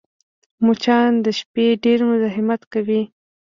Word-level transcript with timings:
مچان 0.65 1.11
د 1.25 1.27
شپې 1.39 1.67
ډېر 1.83 1.99
مزاحمت 2.09 2.61
کوي 2.73 3.01